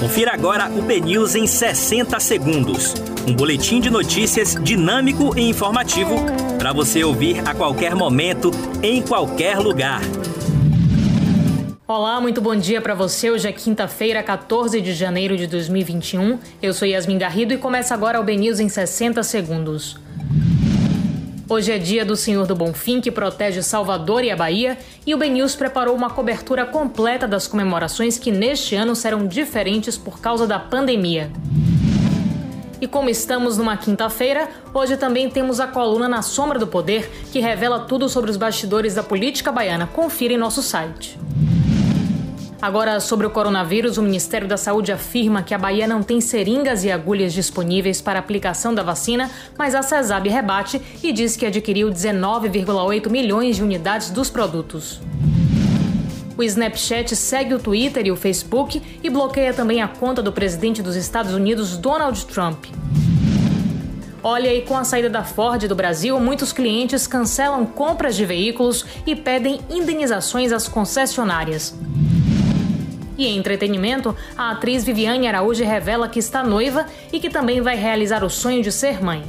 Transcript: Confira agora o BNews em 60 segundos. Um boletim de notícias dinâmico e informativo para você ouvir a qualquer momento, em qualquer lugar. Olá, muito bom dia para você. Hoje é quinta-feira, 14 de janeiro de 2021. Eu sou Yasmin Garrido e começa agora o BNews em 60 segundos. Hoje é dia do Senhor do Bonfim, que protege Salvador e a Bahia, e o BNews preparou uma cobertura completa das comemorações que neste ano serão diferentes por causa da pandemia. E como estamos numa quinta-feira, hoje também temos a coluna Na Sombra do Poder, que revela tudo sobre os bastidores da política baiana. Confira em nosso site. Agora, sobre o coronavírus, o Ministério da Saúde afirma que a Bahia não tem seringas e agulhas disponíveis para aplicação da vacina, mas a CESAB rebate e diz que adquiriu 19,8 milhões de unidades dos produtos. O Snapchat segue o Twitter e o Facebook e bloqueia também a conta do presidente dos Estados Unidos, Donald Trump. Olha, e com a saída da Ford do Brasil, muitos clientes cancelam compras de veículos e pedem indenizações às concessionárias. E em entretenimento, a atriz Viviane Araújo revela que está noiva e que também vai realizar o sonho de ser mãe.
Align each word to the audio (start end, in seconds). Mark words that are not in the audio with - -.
Confira 0.00 0.32
agora 0.32 0.70
o 0.70 0.80
BNews 0.80 1.34
em 1.34 1.46
60 1.46 2.18
segundos. 2.20 2.94
Um 3.28 3.34
boletim 3.34 3.82
de 3.82 3.90
notícias 3.90 4.54
dinâmico 4.54 5.38
e 5.38 5.42
informativo 5.42 6.16
para 6.58 6.72
você 6.72 7.04
ouvir 7.04 7.46
a 7.46 7.54
qualquer 7.54 7.94
momento, 7.94 8.50
em 8.82 9.02
qualquer 9.02 9.58
lugar. 9.58 10.00
Olá, 11.86 12.18
muito 12.18 12.40
bom 12.40 12.56
dia 12.56 12.80
para 12.80 12.94
você. 12.94 13.30
Hoje 13.30 13.46
é 13.46 13.52
quinta-feira, 13.52 14.22
14 14.22 14.80
de 14.80 14.94
janeiro 14.94 15.36
de 15.36 15.46
2021. 15.46 16.38
Eu 16.62 16.72
sou 16.72 16.88
Yasmin 16.88 17.18
Garrido 17.18 17.52
e 17.52 17.58
começa 17.58 17.92
agora 17.92 18.18
o 18.18 18.24
BNews 18.24 18.58
em 18.58 18.70
60 18.70 19.22
segundos. 19.22 19.98
Hoje 21.52 21.72
é 21.72 21.78
dia 21.78 22.04
do 22.04 22.14
Senhor 22.14 22.46
do 22.46 22.54
Bonfim, 22.54 23.00
que 23.00 23.10
protege 23.10 23.60
Salvador 23.60 24.22
e 24.22 24.30
a 24.30 24.36
Bahia, 24.36 24.78
e 25.04 25.12
o 25.12 25.18
BNews 25.18 25.56
preparou 25.56 25.96
uma 25.96 26.08
cobertura 26.08 26.64
completa 26.64 27.26
das 27.26 27.48
comemorações 27.48 28.16
que 28.16 28.30
neste 28.30 28.76
ano 28.76 28.94
serão 28.94 29.26
diferentes 29.26 29.98
por 29.98 30.20
causa 30.20 30.46
da 30.46 30.60
pandemia. 30.60 31.28
E 32.80 32.86
como 32.86 33.10
estamos 33.10 33.58
numa 33.58 33.76
quinta-feira, 33.76 34.48
hoje 34.72 34.96
também 34.96 35.28
temos 35.28 35.58
a 35.58 35.66
coluna 35.66 36.08
Na 36.08 36.22
Sombra 36.22 36.56
do 36.56 36.68
Poder, 36.68 37.10
que 37.32 37.40
revela 37.40 37.80
tudo 37.80 38.08
sobre 38.08 38.30
os 38.30 38.36
bastidores 38.36 38.94
da 38.94 39.02
política 39.02 39.50
baiana. 39.50 39.88
Confira 39.88 40.32
em 40.32 40.38
nosso 40.38 40.62
site. 40.62 41.18
Agora, 42.62 43.00
sobre 43.00 43.26
o 43.26 43.30
coronavírus, 43.30 43.96
o 43.96 44.02
Ministério 44.02 44.46
da 44.46 44.58
Saúde 44.58 44.92
afirma 44.92 45.42
que 45.42 45.54
a 45.54 45.58
Bahia 45.58 45.86
não 45.86 46.02
tem 46.02 46.20
seringas 46.20 46.84
e 46.84 46.90
agulhas 46.90 47.32
disponíveis 47.32 48.02
para 48.02 48.18
aplicação 48.18 48.74
da 48.74 48.82
vacina, 48.82 49.30
mas 49.56 49.74
a 49.74 49.82
CESAB 49.82 50.28
rebate 50.28 50.80
e 51.02 51.10
diz 51.10 51.36
que 51.36 51.46
adquiriu 51.46 51.88
19,8 51.88 53.08
milhões 53.08 53.56
de 53.56 53.62
unidades 53.62 54.10
dos 54.10 54.28
produtos. 54.28 55.00
O 56.36 56.42
Snapchat 56.42 57.16
segue 57.16 57.54
o 57.54 57.58
Twitter 57.58 58.06
e 58.06 58.12
o 58.12 58.16
Facebook 58.16 58.82
e 59.02 59.08
bloqueia 59.08 59.54
também 59.54 59.80
a 59.80 59.88
conta 59.88 60.22
do 60.22 60.32
presidente 60.32 60.82
dos 60.82 60.96
Estados 60.96 61.32
Unidos, 61.32 61.78
Donald 61.78 62.26
Trump. 62.26 62.66
Olha, 64.22 64.52
e 64.52 64.60
com 64.60 64.76
a 64.76 64.84
saída 64.84 65.08
da 65.08 65.24
Ford 65.24 65.66
do 65.66 65.74
Brasil, 65.74 66.20
muitos 66.20 66.52
clientes 66.52 67.06
cancelam 67.06 67.64
compras 67.64 68.14
de 68.14 68.26
veículos 68.26 68.84
e 69.06 69.16
pedem 69.16 69.60
indenizações 69.70 70.52
às 70.52 70.68
concessionárias. 70.68 71.74
E 73.20 73.26
em 73.26 73.36
entretenimento, 73.36 74.16
a 74.34 74.52
atriz 74.52 74.82
Viviane 74.82 75.28
Araújo 75.28 75.62
revela 75.62 76.08
que 76.08 76.18
está 76.18 76.42
noiva 76.42 76.86
e 77.12 77.20
que 77.20 77.28
também 77.28 77.60
vai 77.60 77.76
realizar 77.76 78.24
o 78.24 78.30
sonho 78.30 78.62
de 78.62 78.72
ser 78.72 79.04
mãe. 79.04 79.22